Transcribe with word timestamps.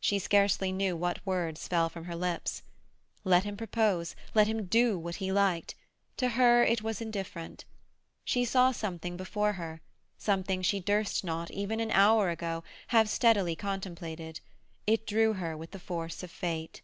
She 0.00 0.18
scarcely 0.18 0.72
knew 0.72 0.96
what 0.96 1.24
words 1.24 1.68
fell 1.68 1.88
from 1.88 2.06
her 2.06 2.16
lips. 2.16 2.64
Let 3.22 3.44
him 3.44 3.56
propose, 3.56 4.16
let 4.34 4.48
him 4.48 4.64
do 4.64 4.98
what 4.98 5.14
he 5.22 5.30
liked; 5.30 5.76
to 6.16 6.30
her 6.30 6.64
it 6.64 6.82
was 6.82 7.00
indifferent. 7.00 7.64
She 8.24 8.44
saw 8.44 8.72
something 8.72 9.16
before 9.16 9.52
her—something 9.52 10.62
she 10.62 10.80
durst 10.80 11.22
not, 11.22 11.52
even 11.52 11.78
an 11.78 11.92
hour 11.92 12.30
ago, 12.30 12.64
have 12.88 13.08
steadily 13.08 13.54
contemplated; 13.54 14.40
it 14.88 15.06
drew 15.06 15.34
her 15.34 15.56
with 15.56 15.70
the 15.70 15.78
force 15.78 16.24
of 16.24 16.32
fate. 16.32 16.82